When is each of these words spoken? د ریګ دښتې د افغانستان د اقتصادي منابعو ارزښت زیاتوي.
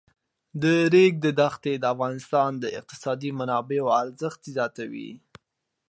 د 0.61 0.63
ریګ 0.93 1.13
دښتې 1.39 1.73
د 1.79 1.83
افغانستان 1.93 2.51
د 2.57 2.65
اقتصادي 2.79 3.29
منابعو 3.39 3.87
ارزښت 4.01 4.41
زیاتوي. 4.55 5.11